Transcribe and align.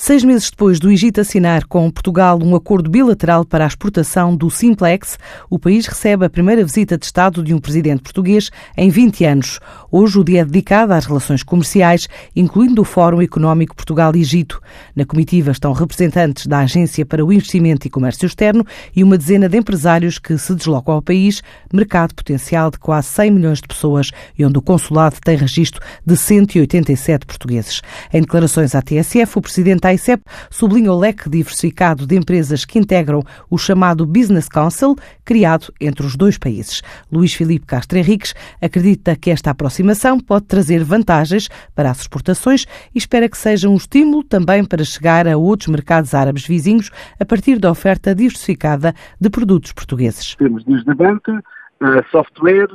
Seis 0.00 0.22
meses 0.22 0.48
depois 0.48 0.78
do 0.78 0.92
Egito 0.92 1.20
assinar 1.20 1.64
com 1.66 1.90
Portugal 1.90 2.38
um 2.40 2.54
acordo 2.54 2.88
bilateral 2.88 3.44
para 3.44 3.64
a 3.64 3.66
exportação 3.66 4.36
do 4.36 4.48
Simplex, 4.48 5.18
o 5.50 5.58
país 5.58 5.88
recebe 5.88 6.24
a 6.24 6.30
primeira 6.30 6.64
visita 6.64 6.96
de 6.96 7.04
Estado 7.04 7.42
de 7.42 7.52
um 7.52 7.58
presidente 7.58 8.02
português 8.02 8.48
em 8.76 8.90
20 8.90 9.24
anos. 9.24 9.58
Hoje 9.90 10.20
o 10.20 10.22
dia 10.22 10.42
é 10.42 10.44
dedicado 10.44 10.92
às 10.92 11.04
relações 11.04 11.42
comerciais, 11.42 12.06
incluindo 12.34 12.80
o 12.80 12.84
Fórum 12.84 13.20
Económico 13.20 13.74
Portugal-Egito. 13.74 14.62
Na 14.94 15.04
comitiva 15.04 15.50
estão 15.50 15.72
representantes 15.72 16.46
da 16.46 16.60
Agência 16.60 17.04
para 17.04 17.26
o 17.26 17.32
Investimento 17.32 17.88
e 17.88 17.90
Comércio 17.90 18.26
Externo 18.26 18.64
e 18.94 19.02
uma 19.02 19.18
dezena 19.18 19.48
de 19.48 19.58
empresários 19.58 20.20
que 20.20 20.38
se 20.38 20.54
deslocam 20.54 20.94
ao 20.94 21.02
país, 21.02 21.42
mercado 21.72 22.14
potencial 22.14 22.70
de 22.70 22.78
quase 22.78 23.08
100 23.08 23.30
milhões 23.32 23.60
de 23.60 23.66
pessoas 23.66 24.12
e 24.38 24.46
onde 24.46 24.58
o 24.58 24.62
consulado 24.62 25.16
tem 25.24 25.36
registro 25.36 25.84
de 26.06 26.16
187 26.16 27.26
portugueses. 27.26 27.82
Em 28.14 28.20
declarações 28.20 28.76
à 28.76 28.80
TSF, 28.80 29.38
o 29.38 29.42
presidente 29.42 29.87
a 29.88 29.94
ICEP 29.94 30.22
sublinha 30.50 30.92
o 30.92 30.98
leque 30.98 31.28
diversificado 31.28 32.06
de 32.06 32.16
empresas 32.16 32.64
que 32.64 32.78
integram 32.78 33.22
o 33.50 33.56
chamado 33.56 34.06
Business 34.06 34.48
Council, 34.48 34.94
criado 35.24 35.72
entre 35.80 36.06
os 36.06 36.14
dois 36.14 36.36
países. 36.36 36.82
Luís 37.10 37.32
Filipe 37.32 37.66
Castro 37.66 37.98
Henriques 37.98 38.34
acredita 38.60 39.16
que 39.16 39.30
esta 39.30 39.50
aproximação 39.50 40.20
pode 40.20 40.46
trazer 40.46 40.84
vantagens 40.84 41.48
para 41.74 41.90
as 41.90 42.00
exportações 42.00 42.66
e 42.94 42.98
espera 42.98 43.28
que 43.28 43.38
seja 43.38 43.68
um 43.68 43.76
estímulo 43.76 44.22
também 44.22 44.64
para 44.64 44.84
chegar 44.84 45.26
a 45.26 45.36
outros 45.36 45.68
mercados 45.68 46.14
árabes 46.14 46.46
vizinhos 46.46 46.90
a 47.18 47.24
partir 47.24 47.58
da 47.58 47.70
oferta 47.70 48.14
diversificada 48.14 48.94
de 49.20 49.30
produtos 49.30 49.72
portugueses. 49.72 50.34
Temos 50.36 50.64
desde 50.64 50.90
a 50.90 50.94
banca, 50.94 51.42
a 51.80 52.02
software, 52.10 52.68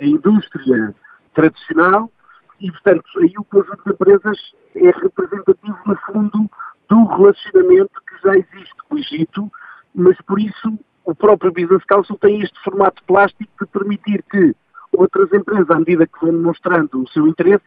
a 0.00 0.04
indústria 0.04 0.94
tradicional 1.34 2.10
e, 2.60 2.70
portanto, 2.70 3.04
aí 3.20 3.32
o 3.38 3.44
conjunto 3.44 3.82
de 3.84 3.92
empresas 3.92 4.38
é 4.74 4.90
representativo, 4.90 5.78
no 5.86 5.96
fundo, 6.06 6.50
do 6.88 7.04
relacionamento 7.04 8.02
que 8.08 8.22
já 8.22 8.34
existe 8.34 8.74
com 8.88 8.94
o 8.94 8.98
Egito, 8.98 9.52
mas 9.94 10.16
por 10.22 10.40
isso 10.40 10.78
o 11.04 11.14
próprio 11.14 11.52
Business 11.52 11.84
Council 11.84 12.16
tem 12.18 12.40
este 12.40 12.58
formato 12.62 13.02
plástico 13.04 13.52
de 13.60 13.66
permitir 13.70 14.22
que 14.30 14.54
outras 14.92 15.32
empresas, 15.32 15.70
à 15.70 15.78
medida 15.78 16.06
que 16.06 16.20
vão 16.20 16.32
demonstrando 16.32 17.02
o 17.02 17.08
seu 17.08 17.26
interesse, 17.26 17.64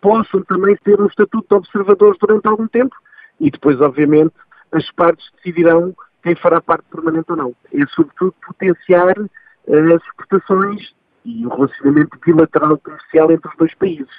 possam 0.00 0.42
também 0.42 0.76
ter 0.82 1.00
um 1.00 1.06
estatuto 1.06 1.46
de 1.48 1.54
observadores 1.54 2.18
durante 2.18 2.48
algum 2.48 2.66
tempo 2.66 2.94
e 3.38 3.50
depois, 3.50 3.80
obviamente, 3.80 4.34
as 4.72 4.90
partes 4.92 5.30
decidirão 5.36 5.94
quem 6.22 6.34
fará 6.34 6.60
parte 6.60 6.84
permanente 6.90 7.30
ou 7.30 7.36
não. 7.36 7.54
É, 7.72 7.86
sobretudo, 7.94 8.34
potenciar 8.46 9.14
eh, 9.18 9.94
as 9.94 10.02
exportações 10.02 10.94
e 11.24 11.46
o 11.46 11.50
relacionamento 11.50 12.18
bilateral 12.24 12.78
comercial 12.78 13.30
entre 13.30 13.48
os 13.48 13.56
dois 13.56 13.74
países. 13.74 14.10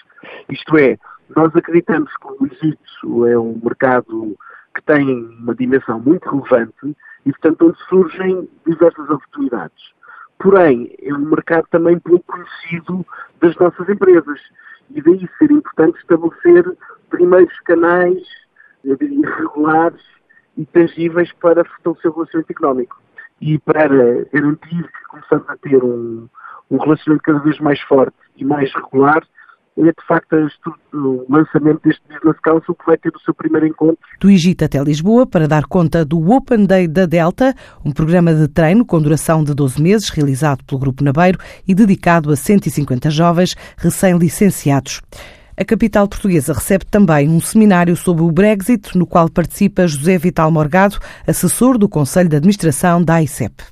Isto 0.50 0.78
é, 0.78 0.98
nós 1.36 1.56
acreditamos 1.56 2.12
que 2.18 2.28
o 2.28 2.48
Egito 2.48 3.28
é 3.28 3.38
um 3.38 3.60
mercado 3.64 4.38
que 4.74 4.82
tem 4.84 5.06
uma 5.40 5.56
dimensão 5.56 6.00
muito 6.00 6.30
relevante 6.30 6.96
e, 7.26 7.32
portanto, 7.32 7.68
onde 7.68 7.78
surgem 7.90 8.50
diversas 8.66 9.10
oportunidades. 9.10 9.94
Porém, 10.40 10.96
é 11.02 11.14
um 11.14 11.30
mercado 11.30 11.68
também 11.70 12.00
pouco 12.00 12.26
conhecido 12.26 13.06
das 13.42 13.56
nossas 13.58 13.88
empresas 13.88 14.40
e 14.90 15.02
daí 15.02 15.30
ser 15.38 15.52
importante 15.52 16.00
estabelecer 16.00 16.78
primeiros 17.09 17.58
canais 17.62 18.22
regulares 18.84 20.02
e 20.58 20.66
tangíveis 20.66 21.32
para 21.34 21.64
fortalecer 21.64 22.12
o 22.12 22.14
relacionamento 22.16 22.52
económico 22.52 23.02
e 23.40 23.58
para 23.59 23.88
garantir 24.32 24.84
que 24.84 25.06
começamos 25.09 25.50
a 25.50 25.58
ter 25.58 25.84
um, 25.84 26.28
um 26.70 26.78
relacionamento 26.78 27.24
cada 27.24 27.40
vez 27.40 27.59
mais 27.59 27.80
forte 27.82 28.18
e 28.36 28.46
mais 28.46 28.74
regular, 28.74 29.24
é 29.88 29.92
de 29.92 30.08
facto 30.08 30.36
o 30.94 31.26
lançamento 31.30 31.82
deste 31.84 32.02
Business 32.08 32.40
Council 32.44 32.76
que 32.76 32.86
vai 32.86 32.98
ter 32.98 33.10
o 33.16 33.20
seu 33.20 33.34
primeiro 33.34 33.68
encontro. 33.68 33.98
Do 34.20 34.30
Egito 34.30 34.66
até 34.66 34.82
Lisboa 34.82 35.26
para 35.26 35.48
dar 35.48 35.66
conta 35.66 36.06
do 36.06 36.32
Open 36.32 36.66
Day 36.66 36.88
da 36.88 37.06
Delta, 37.06 37.54
um 37.84 37.92
programa 37.92 38.34
de 38.34 38.48
treino 38.48 38.86
com 38.86 39.02
duração 39.02 39.44
de 39.44 39.54
12 39.54 39.82
meses 39.82 40.09
realizado 40.09 40.64
pelo 40.64 40.80
Grupo 40.80 41.04
Nabeiro 41.04 41.40
e 41.68 41.74
dedicado 41.74 42.31
a 42.31 42.36
150 42.36 43.09
jovens 43.09 43.56
recém-licenciados. 43.78 45.02
A 45.58 45.66
capital 45.66 46.08
portuguesa 46.08 46.53
recebe 46.53 46.86
também 46.86 47.30
um 47.30 47.40
seminário 47.40 47.96
sobre 47.96 48.24
o 48.24 48.31
Brexit, 48.31 48.98
no 48.98 49.06
qual 49.06 49.30
participa 49.30 49.86
José 49.86 50.18
Vital 50.18 50.50
Morgado, 50.50 50.98
assessor 51.28 51.78
do 51.78 51.88
Conselho 51.88 52.30
de 52.30 52.38
Administração 52.38 53.03
da 53.03 53.16
AICEP. 53.16 53.63